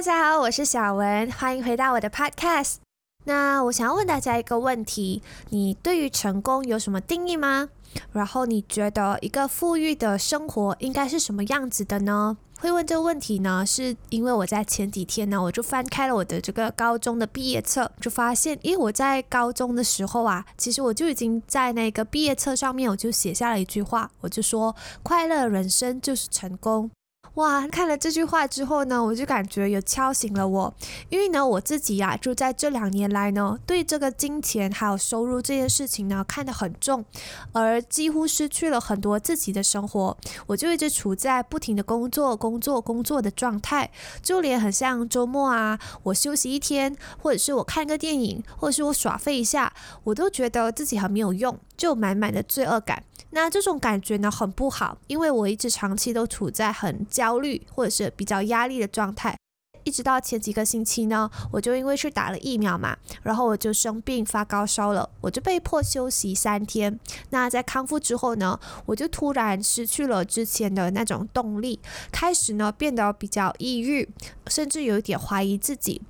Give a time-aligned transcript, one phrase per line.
[0.00, 2.76] 大家好，我是小文，欢迎回到我的 podcast。
[3.24, 7.68] 那我想要问大家一个问题：你对于成功有什么定义吗？
[8.10, 12.38] 然后你觉得一个富裕的生活应该是什么样子的呢？
[12.60, 26.90] 会问这个问题呢，是因为我在前几天呢，我就翻开了我的这个高中的毕业册，就发现，因为我在高中的时候啊，其实我就已经在那个毕业册上面，我就写下了一句话，我就说，快乐人生就是成功。
[27.34, 30.74] 哇，看了这句话之后呢，我就感觉有敲醒了我，
[31.08, 37.04] 因为呢，我自己呀，就在这两年来呢，对这个金钱还有收入这件事情呢，看得很重，
[37.52, 40.16] 而几乎失去了很多自己的生活，
[40.48, 49.72] 我就一直处在不停的工作、工作、工作的状态，就连很像周末啊，我休息一天，或者是我看个电影，或者是我耍废一下，
[50.04, 53.04] 我都觉得自己很没有用，就满满的罪恶感。
[53.30, 59.36] 那这种感觉呢很不好，因为我一直长期都处在很焦虑或者是比较压力的状态，
[59.84, 66.98] 一直到前几个星期呢，我就因为去打了疫苗嘛，然后我就生病发高烧了，我就被迫休息三天。
[67.30, 71.78] 那在康复之后呢，我就突然失去了之前的那种动力，
[72.10, 74.08] 开始呢变得比较抑郁，
[74.48, 76.02] 甚至有一点怀疑自己。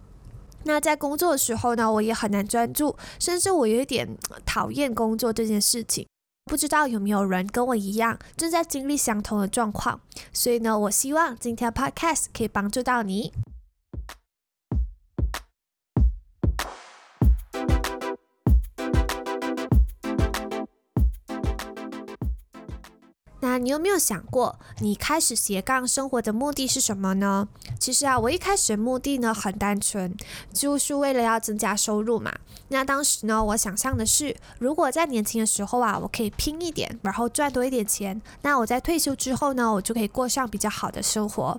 [0.64, 6.06] 那在工作的时候呢，我也很难专注，甚至我有一点讨厌工作这件事情。
[6.50, 10.00] 不知道有没有人跟我一样正在经历相同的状况，
[10.32, 13.32] 所以呢，我希望今天的 podcast 可以帮助到你。
[23.40, 27.48] 那你有没有想过，你开始斜杠生活的目的是什么呢？
[27.78, 30.14] 其实啊，我一开始的目的呢很单纯，
[30.52, 32.32] 就是为了要增加收入嘛。
[32.68, 41.58] 那当时呢，我想象的是，如果在年轻的时候啊，我可以拼一点，然后赚多一点钱，那我在退休之后呢，我就可以过上比较好的生活。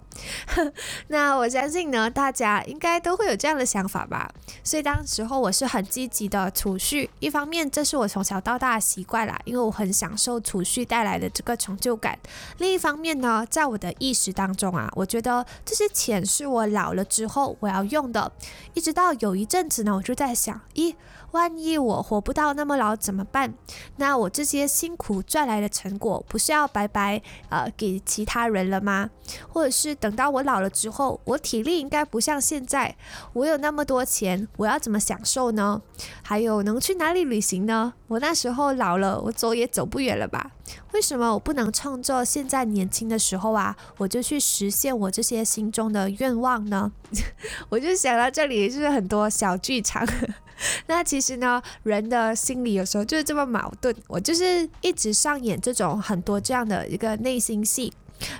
[1.09, 4.31] 那我相信呢，大家应该都会有这样的想法吧。
[4.63, 12.19] 所以当时候我是很积极的储蓄，一方面这是我从小到大的习惯啦，因为我很享受储蓄带来的这个成成就感。
[12.57, 18.31] 另一方面呢，在我的意识当中啊，我觉得这些钱是我老了之后我要用的。
[18.73, 20.95] 一直到有一阵子呢，我就在想，咦，
[21.31, 23.53] 万一我活不到那么老怎么办？
[23.97, 29.09] 那我这些辛苦赚来的成果，不是要白白呃给其他人了吗？
[29.49, 32.95] 或者是等到我老了之后，我体力应该不像现在，
[33.33, 35.81] 我有那么多钱，我要怎么享受呢？
[36.21, 37.93] 还有能去哪里旅行呢？
[38.11, 40.51] 我那时候老了，我走也走不远了吧？
[40.91, 46.91] 为什么我不能创作现在年轻的时候啊，我就去实现我这些心中的愿望呢？
[47.69, 50.05] 我就想到这里就是很多小剧场。
[50.87, 53.95] 那其实呢，人的心里有时候就是这么矛盾。
[54.09, 57.93] 我就是一直上演这种很多这样的一个内心戏。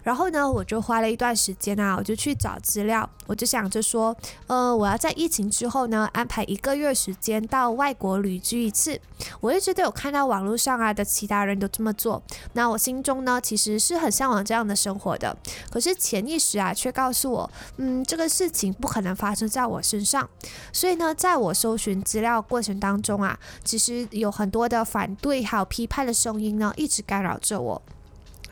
[0.04, 4.16] 然后呢，我就花了一段时间啊，我就去找资料，我就想着说，
[4.48, 9.00] 呃，我要在疫情之后呢，安排一个月时间到外国旅居一次。
[9.40, 12.22] 我一直都有看到网络上啊的其他人都这么做，
[12.54, 15.36] 那我心中呢，其实是很向往这样的生活的。
[15.70, 20.28] 可是潜意识啊，却告诉我，嗯，这个事情不可能发生在我身上。
[20.74, 27.82] 所以呢，在我搜寻资料过程当中啊，其实有很多的反对还有批判的声音呢，一直干扰着我。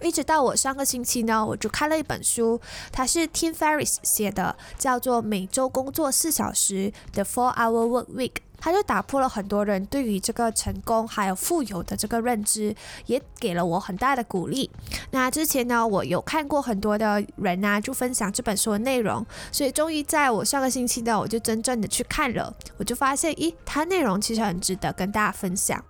[0.02, 2.60] 一直到我上个星期呢，我就看了一本书，
[2.92, 8.32] 它是 Tim Ferriss 写的，叫做《每周工作四小时》The Four Hour Work Week。
[8.62, 14.70] 它就打破了很多人对于这个成功还有富有的这个认知，也给了我很大的鼓励。
[15.12, 25.81] 那之前呢，我有看过很多的人啊，就分享这本书的内容，所以终于在我上个星期呢，我就真正的去看了，我就发现，咦，它内容其实很值得跟大家分享。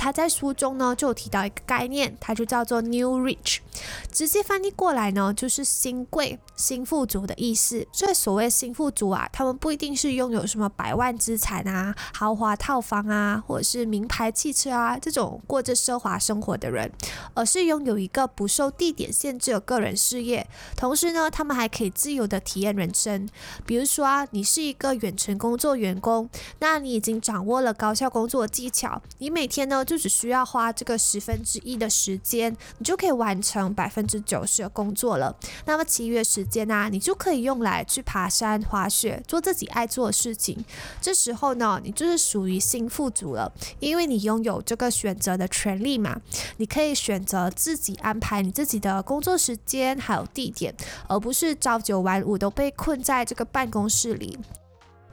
[0.00, 3.58] 他在书中呢就有提到一个概念，它就叫做 New Rich，
[4.10, 7.86] 直接翻译过来呢就是新贵、新富足的意思。
[7.92, 16.90] 所以所谓新富足啊，他们不一定是拥有什么百万资产啊、豪华套房啊，或者是名牌汽车啊这种过着奢华生活的人，
[17.34, 20.48] 而是拥有一个不受地点限制的个人事业。
[20.76, 23.28] 同时呢，他们还可以自由的体验人生。
[23.66, 26.30] 比如说啊，你是一个远程工作员工，
[26.60, 29.84] 那你已经掌握了高效工作技巧，你每天呢。
[29.90, 35.34] 就只需要花这个十分之一的时间，你就可以完成百分之九十的工作了。
[35.64, 40.64] 那么其余的时间呢，你就可以用来去爬山、滑雪，做自己爱做的事情。
[41.00, 46.20] 这时候呢，你就是属于新富足了，因为你拥有这个选择的权利嘛。
[46.58, 50.72] 你可以选择自己安排你自己的工作时间还有地点，
[51.08, 54.38] 而不是朝九晚五都被困在这个办公室里。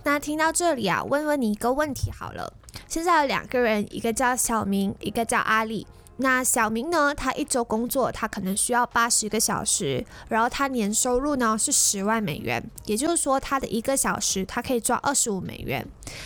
[0.08, 2.54] 那听到这里啊，问问你一个问题好了。
[2.88, 5.86] 现在有两个人，一个叫小明，一个叫阿里。
[6.16, 7.14] 那小明呢？
[7.14, 15.86] 他一周工作，他可能需要八十个小时，然后他年收入呢是十万美元，也就是说他的一个小时他可以赚二十五美元。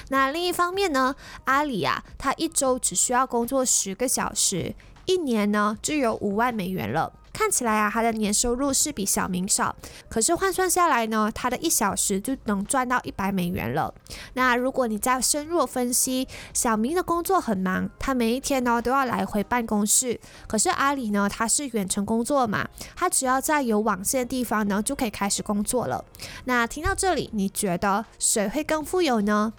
[0.09, 4.75] 那另一方面呢，阿里啊，他一周只需要工作十个小时，
[5.07, 7.11] 一年呢就有五万美元了。
[7.33, 9.75] 看起来啊，他的年收入是比小明少，
[10.09, 13.93] 可是换算下来呢，他的一小时就能赚到一百美元了。
[14.33, 26.03] 那如果你再深入分析，小明的工作很忙，他每一天呢都要来回办公室，可是阿里呢，他是远程工作嘛，他只要在有网线的地方呢就可以开始工作了。
[26.45, 29.53] 那听到这里，你觉得谁会更富有呢？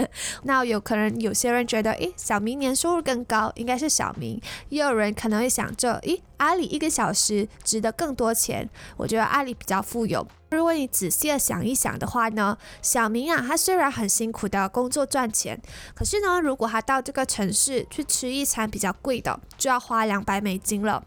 [0.44, 4.40] 那有可能有些人觉得，诶，小明年收入更高，应该是小明。
[4.68, 10.26] 也有人可能会想着，诶，阿里一个小时值得更多钱，我觉得阿里比较富有。
[10.50, 15.58] 如果你仔细的想一想的话呢，小明啊，他虽然很辛苦的工作赚钱，
[15.94, 21.02] 可是呢，如果他到这个城市去吃一餐比较贵的，就要花两百美金了。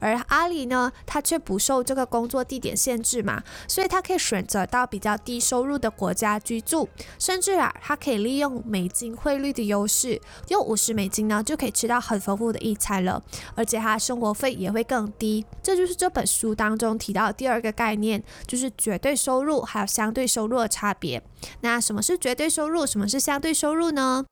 [0.00, 6.86] 而阿里呢，他却不受这个工作地点限制嘛，所以他可以选择到比较低收入的国家居住，
[7.18, 13.22] 甚至啊，他可以利用美金汇率的优势，用五十美金呢就可以吃到很丰富的一餐了，
[13.54, 15.44] 而且他生活费也会会更低。
[15.62, 18.68] 这就是这本书当中提到的第二个概念，就是。
[18.80, 21.22] 绝对收入还有相对收入的差别。
[21.60, 22.86] 那什么是绝对收入？
[22.86, 24.24] 什么是相对收入呢？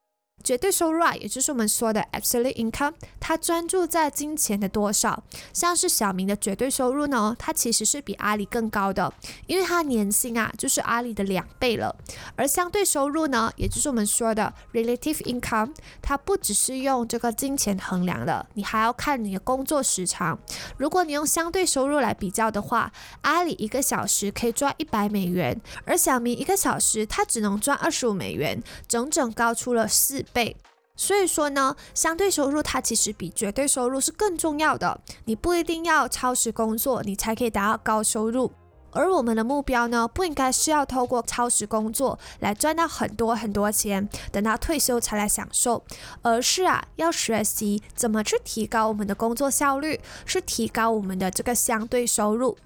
[0.45, 5.23] 绝对收入啊，也就是我们说的 absolute income，它专注在金钱的多少。
[5.53, 9.13] 像是小明的绝对收入呢，它其实是比阿里更高的，
[9.47, 11.95] 因为他年薪啊就是阿里的两倍了。
[12.37, 20.39] 而相对收入呢，也就是我们说的 relative income，它不只是用这个金钱衡量的，你还要看你的工作时长。
[20.79, 22.91] 如果你用相对收入来比较的话，
[23.23, 30.25] 阿里一个小时可以赚一百美元，而小明一个小时他只能赚二十五美元，整整高出了四。
[30.33, 30.57] 倍，
[30.97, 35.01] 所以说呢，相对收入它其实比绝对收入是更重要的。
[35.25, 38.51] 你不一定要超时工作，你才可以达到高收入。
[38.91, 45.85] 而我们的目标呢，不应该是要透过超时工作来赚到很多很多钱，等到退休才来享受，
[46.23, 52.57] 而是啊，要学习怎么去提高我们的工作效率，是提高我们的这个相对收入。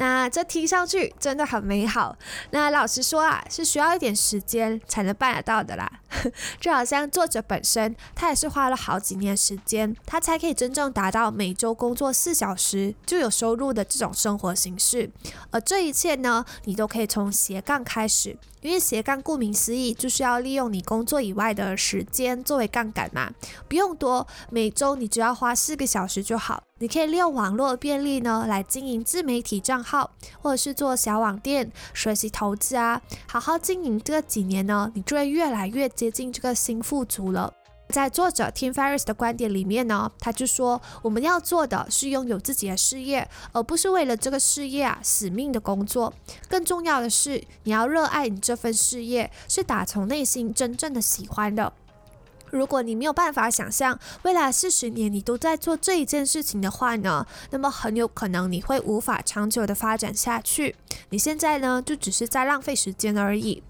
[0.00, 2.16] 那这听上去真的很美好。
[2.52, 5.86] 那老实说啊，是需要一点时间才能办得到的啦。
[6.58, 15.10] 就好像作者本身，他也是花了好几年时间，他才可以真正达到每周工作四小时就有收入的这种生活形式。
[15.50, 18.38] 而这一切呢，你都可以从斜杠开始。
[18.62, 23.30] 因为斜杠顾名思义，就是要利用你工作以外的时间作为杠杆嘛，
[23.68, 26.62] 不用多，每周你只要花四个小时就好。
[26.78, 37.52] 你可以利用网络便利呢，来经营自媒体账号，或者是做小网店，学习投资啊，好好经营这几年呢，你就会越来越接近这个新富足了。
[37.90, 46.12] 在作者 Tim Ferriss 的观点里面呢，他就说我们要做的是拥有自己的事业，而不是为了这个事业啊死命的工作。
[46.48, 51.72] 更重要的是，你要热爱你这份事业，是打从内心真正的喜欢的。
[52.50, 60.74] 如果你没有办法想象未来四十年你都在做这一件事情的话呢，那么很有可能你会无法长久的发展下去。
[61.10, 63.62] 你现在呢，就只是在浪费时间而已。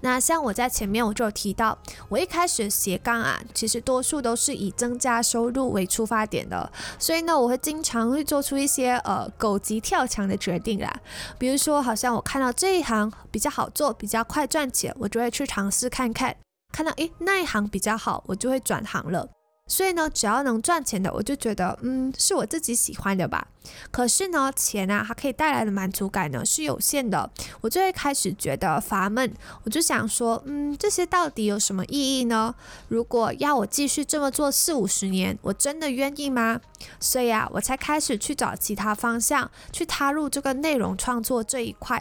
[0.00, 1.76] 那像我在前面我就有提到，
[2.08, 11.00] 我一开始斜杠啊，其实多数都是以增加收入为出发点的，所以呢，我会经常会做出一些呃狗急跳墙的决定啦，
[11.38, 16.36] 比如说好像我看到这一行比较好做，比较快赚钱，我就会去尝试看看，
[16.72, 19.28] 看到诶那一行比较好，我就会转行了。
[19.68, 23.48] 所以呢，只要能赚钱的，我就觉得，嗯，是我自己喜欢的吧。
[23.90, 27.28] 可是呢，钱啊，它可以带来的满足感呢是有限的，
[27.60, 29.34] 我就会开始觉得乏闷。
[29.64, 32.54] 我就想说，嗯，这些到底有什么意义呢？
[32.86, 36.60] 如果要我继续这么做四五十年，我真的愿意吗？
[37.00, 42.00] 所以啊，我才开始去找其他方向，去踏入这个内容创作这一块。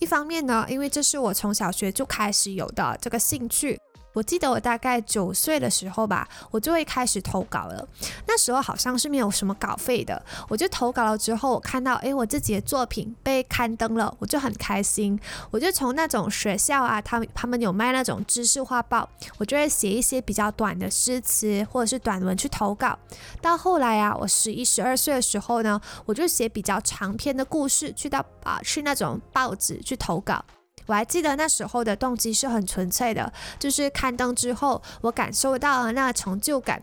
[0.00, 3.78] 一方面呢，因为这是我从小学就开始有的这个兴趣。
[4.12, 7.88] 我记得我大概九岁的时候吧，我就会开始投稿了。
[8.26, 15.18] 那时候好像是没有什么稿费的，我就投稿了之后，我看到诶，我自己的作品被刊登了，我就很开心。
[15.50, 22.98] 我就从那种学校啊，他他们有卖那种知识画报，我就会写一些比较短的诗词或者是短文去投稿。
[23.40, 30.44] 到后来啊，我十一十二岁的时候呢，我就写比较长篇的故事，去到啊去那种报纸去投稿。
[30.88, 36.82] 我还记得那时候的动机是很纯粹的，就是刊登之后，我感受到了那成就感。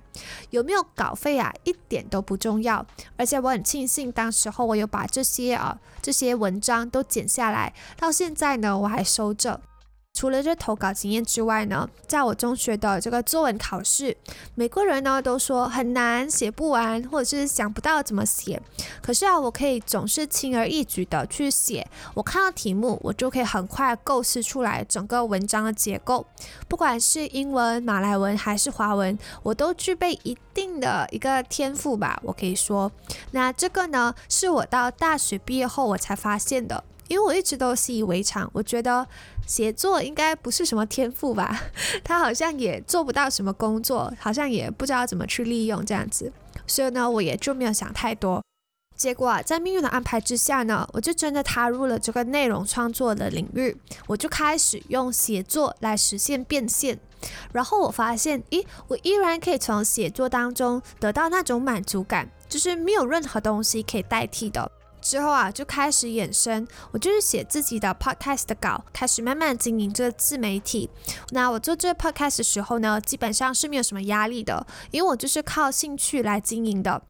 [0.51, 2.85] 有没有稿费啊，一点都不重要。
[3.17, 9.59] 而且我很庆幸，当时候我有把这些啊这些文章都剪下来，到现在呢我还收着。
[10.15, 14.15] 除了这投稿经验之外呢，在我中学的这个作文考试，
[14.55, 18.59] 每个人呢都说很难写不完，或者是想不到怎么写。
[19.01, 21.85] 可是啊，我可以总是轻而易举的去写。
[22.13, 26.25] 我看到题目，我就可以很快构思出来整个文章的结构。
[26.69, 32.17] 不管是英文、马来文还是华文，我都具备一定的一个天赋吧。
[32.23, 32.89] 我可以说，
[33.31, 36.85] 那这个呢，是我到大学毕业后我才发现的。
[37.07, 39.07] 因为我一直都习以为常，我觉得
[39.45, 41.61] 写作应该不是什么天赋吧，
[42.03, 46.31] 他好像也做不到什么工作，好像也不知道怎么去利用这样子，
[46.65, 48.41] 所以呢，我也就没有想太多。
[48.95, 53.75] 结果啊，在命运的安排之下呢，我就真的踏入了这个内容创作的领域，
[54.07, 56.97] 我就开始用写作来实现变现，
[57.51, 64.71] 然后我发现，咦，我依然可以从写作当中得到那种满足感，就是没有任何东西可以代替的。
[65.05, 70.89] 之后啊，就开始衍生，我就是写自己的 podcast 的稿，开始慢慢经营这个自媒体。
[71.29, 77.03] 那我做这个 podcast 的时候呢，基本上是没有什么压力的，因为我就是靠兴趣来经营的。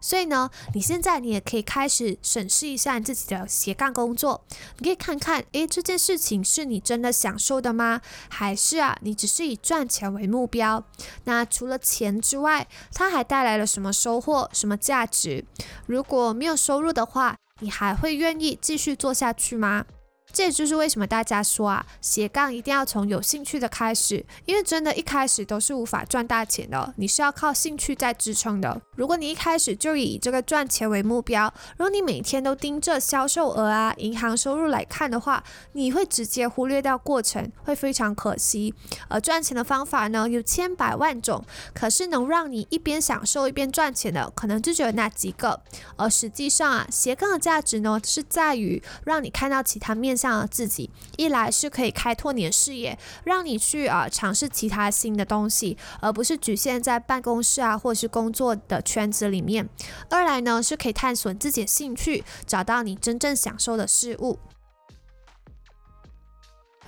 [0.00, 4.42] 所以呢，你现在你也可以开始审视一下你自己的斜杠工作，
[4.78, 8.00] 你可以看看，诶，这件事情是你真的享受的吗？
[8.30, 10.82] 还是啊，你只是以赚钱为目标？
[11.24, 15.44] 那除了钱之外，它还带来了什么收获、什么价值？
[15.86, 19.84] 如果没有收入的话，你还会愿意继续做下去吗？
[20.32, 28.80] 这也就是为什么大家说啊，斜杠一定要从有兴趣的开始，因为真的，一开始都是无法赚大钱的，你是要靠兴趣在支撑的。
[28.94, 38.72] 如果你一开始就以这个赚钱为目标，如果你每天都盯着销售额啊、银行收入来看的话，你会直接忽略掉过程，会非常可惜。
[39.08, 41.44] 而赚钱的方法呢，有千百万种，
[41.74, 45.60] 可是能让你一边享受一边赚钱的，可能就只有那几个。
[45.96, 50.19] 而实际上啊，斜杠的价值呢，是在于让你看到其他面。
[50.20, 59.64] 向自己，一来是可以开拓你的视野，让你去啊尝试其他新的东西，而不是局限在办公室啊或是工作的圈子里面；
[60.10, 64.38] 二来呢是可以探索自己的兴趣，找到你真正享受的事物。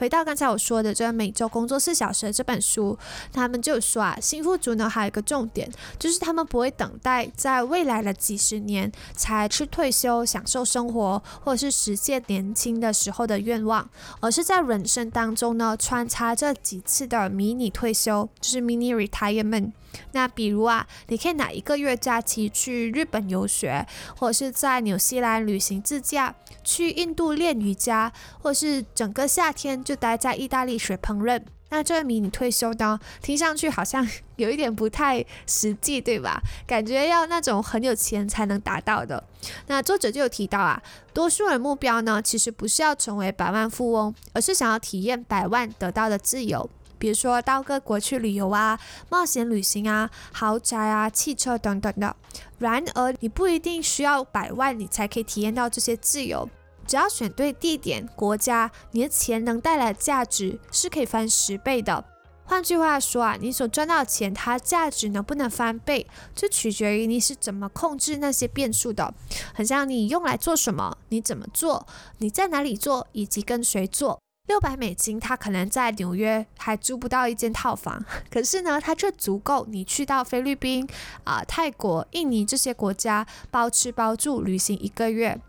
[0.03, 2.99] 回到刚才我说的这个每周工作四小时的这本书，
[3.33, 19.71] 他们就说啊，新富族呢还有一个重点，就是他们不会等待在未来的几十年才去退休享受生活，或者是实现年轻的时候的愿望，而是在人生当中呢穿插这几次的迷你退休，就是 mini retirement。
[20.13, 31.43] 那比如啊，你可以拿一个月假期去日本游学，或者是在纽西兰旅行自驾，去印度练瑜伽，或是整个夏天就待在意大利学烹饪。
[31.71, 34.07] 那这个迷你退休呢，听上去好像
[34.37, 36.39] 有一点不太实际，对吧？
[36.67, 39.25] 感觉要那种很有钱才能达到的。
[39.69, 40.83] 那作者就有提到啊，
[41.15, 46.69] 多数人目标呢，其实不是要成为百万富翁，而是想要体验百万得到的自由。
[47.03, 48.79] 比如说到各国去旅游啊，
[49.11, 52.15] 冒险旅行啊，豪宅啊，汽车等等的。
[52.59, 56.49] 然而，你不一定需要百万，你才可以体验到这些自由。
[56.87, 62.05] 只要选对地点、国家，你的钱能带来的价值是可以翻十倍的。
[62.45, 66.07] 换句话说啊，你所赚到的钱，它价值能不能翻倍，
[66.37, 69.13] 就取决于你是怎么控制那些变数的。
[69.53, 71.85] 很像你用来做什么，你怎么做，
[72.19, 74.21] 你在哪里做，以及跟谁做。
[74.49, 80.87] 六百美金，他可能在纽约还租不到一间套房， 可是呢，它却足够你去到菲律宾、
[81.25, 85.41] 啊泰国、印尼这些国家包吃包住旅行一个月，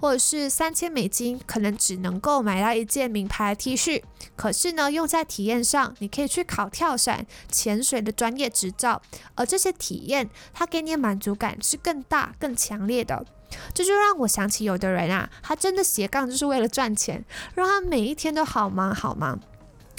[0.00, 4.02] 或者是三千美金，可能只能够买到一件名牌 T 恤，
[4.34, 9.02] 可是呢，用在体验上，你可以去考跳伞、潜水的专业执照，
[9.34, 13.26] 而这些体验，它给你的满足感是更大、更强烈的。
[13.74, 17.24] 这就让我想起，有的人啊，他真的斜杠就是为了赚钱，
[17.54, 19.38] 让他每一天都好忙好忙，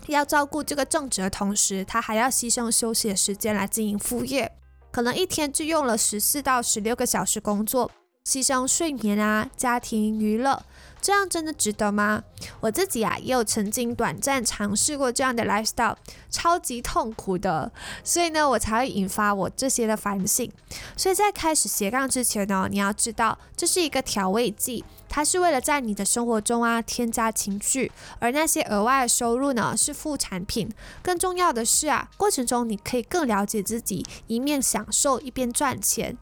[0.08, 4.52] 要照顾这个正职的同时，他还要牺牲休息的时间来经营副业，
[4.92, 7.92] 可能一天就用了十四到十六个小时工作，
[8.26, 10.64] 牺牲睡眠啊、家庭娱乐。
[11.02, 12.24] 这样真的值得吗？
[12.60, 15.96] 我自己啊，也有曾经短暂尝试过这样的 lifestyle，
[16.30, 17.72] 超级痛苦的，
[18.04, 20.52] 所以呢，我才会引发我这些的反省。
[20.96, 30.70] 所以在开始斜杠之前呢，你要知道这是一个调味剂，它是为了在你的生活中啊添加情趣，而那些额外的收入呢是副产品。
[31.02, 36.18] 更重要的是啊，过程中你可以更了解自己，一面享受一边赚钱。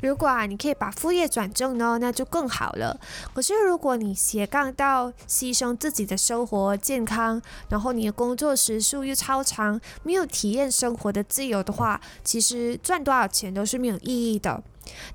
[0.00, 2.98] 如果啊，你可以把副业转正呢，那就更好了。
[3.34, 14.62] 可是如果你斜杠到牺牲自己的生活健康，然后你的工作时数又超长，没有体验生活的自由的话，其实赚多少钱都是没有意义的。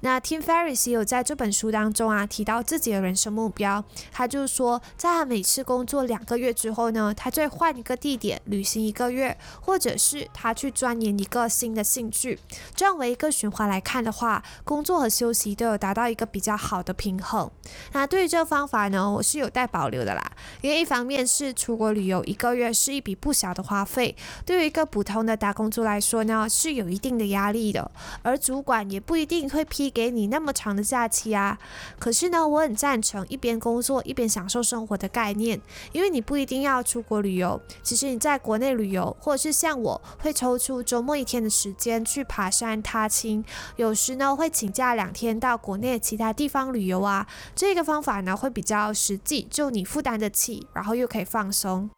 [0.02, 12.40] 那 Tim Ferriss 有在这本书当中啊提到自己的人生目标，他就是说，在他每次工作两个月之后呢，他就会换一个地点旅行一个月，或者是他去钻研一个新的兴趣。
[12.76, 17.50] 这样为一个循环来看的话，工作和休息都有达到一个比较好的平衡。
[17.94, 24.16] 那对于这个方法呢，我是有待保留的啦，因为一方面是出国旅游一个月是一笔不小的花费，
[24.46, 27.90] 对于一个普通的打工族来说呢，是有一定的压力的，
[28.22, 31.58] 而主管也不一定会批给你那么长的假期啊。
[32.00, 43.44] 可是呢，我很赞成一边工作一边享受生活的概念，因为你不一定要出国旅游，其实你在国内旅游，或者是像我会抽出周末一天的时间去爬山踏青，
[43.76, 47.28] 有时呢会请假两天到国内其他地方旅游啊。
[47.56, 51.90] 这个方法呢会比较实际，就你负担得起，然后又可以放松。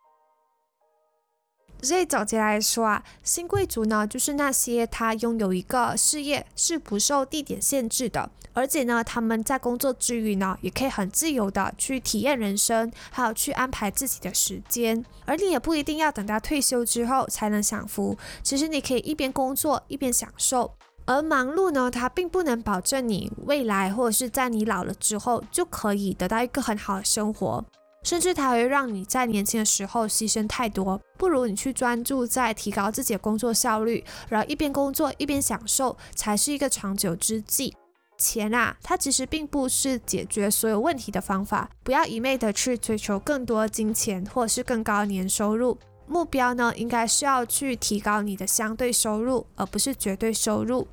[1.81, 15.05] 所以总结来说啊，新贵族呢，就是那些他拥有一个事业是不受地点限制的，而且呢，他们在工作之余呢，也可以很自由的去体验人生，还有去安排自己的时间。
[15.25, 20.73] 而你也不一定要等到退休之后才能享福，其实你可以一边工作一边享受。
[21.05, 27.63] 而忙碌呢，它并不能保证你未来或者是在你老了之后就可以得到一个很好的生活。
[28.05, 37.75] 甚至它会让你在年轻的时候牺牲太多，不如你去专注在提高自己的工作效率，然后一边工作一边享受，才是一个长久之计。
[38.17, 50.87] 钱啊，它其实并不是解决所有问题的方法，不要一昧的去追求更多金钱或者是更高年收入，目标呢，应该是要去提高你的相对收入，而不是绝对收入。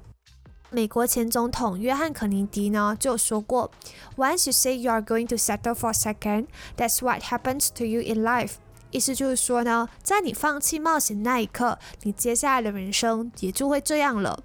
[0.74, 3.70] 美国前总统约翰·肯尼迪呢就说过
[4.16, 6.46] ：“Once you say you are going to settle for a second,
[6.78, 8.52] that's what happens to you in life。”
[8.90, 14.42] 意思就是说呢，在你放弃冒险那一刻，你接下来的人生也就会这样了。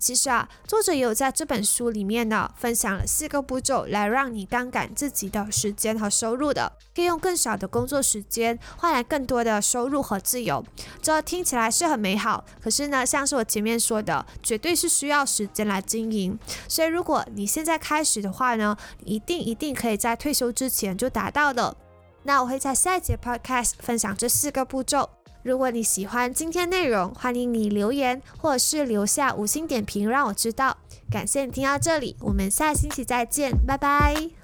[0.00, 10.64] 其实啊，作者也有在这本书里面呢，分享了四个步骤来让你杠杆自己的时间和收入的，可以用更少的工作时间换来更多的收入和自由。
[11.02, 16.38] 这听起来是很美好，可是呢，像是我前面说的，绝对是需要时间来经营。
[16.68, 21.76] 所以如果你现在开始的话呢，一定一定可以在退休之前就达到的。
[22.22, 25.17] 那我会在下一节 podcast 分享这四个步骤。
[25.42, 30.76] 如果你喜欢今天内容，欢迎你留言或者是留下五星点评，让我知道。
[31.10, 34.37] 感谢你听到这里，我们下星期再见，拜拜。